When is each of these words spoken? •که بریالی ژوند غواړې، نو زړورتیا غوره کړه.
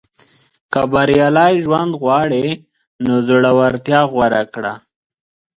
•که 0.71 0.81
بریالی 0.91 1.53
ژوند 1.63 1.91
غواړې، 2.01 2.47
نو 3.05 3.13
زړورتیا 3.27 4.01
غوره 4.11 4.43
کړه. 4.53 4.73